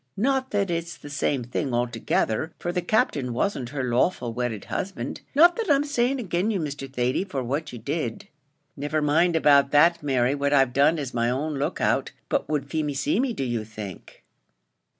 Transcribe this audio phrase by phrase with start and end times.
[0.17, 5.21] not that it's the same thing, altogether, for the Captain wasn't her lawful wedded husband.
[5.35, 8.27] Not that I'm saying agin you, Mr Thady, for what ye did."
[8.75, 12.13] "Never mind about that, Mary; what I've done is my own look out.
[12.29, 14.23] But would Feemy see me, do you think?"